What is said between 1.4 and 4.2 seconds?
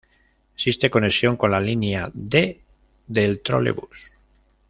la línea D del Trolebús.